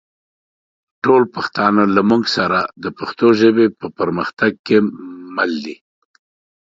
ټول 1.03 1.23
پښتانه 1.35 1.81
دا 1.95 2.01
مونږ 2.09 2.23
سره 2.37 2.59
د 2.83 2.85
پښتو 2.97 3.27
ژبې 3.41 3.65
په 3.79 3.87
پرمختګ 3.99 4.51
کې 4.65 4.77
مل 5.35 5.51
دي 5.65 5.75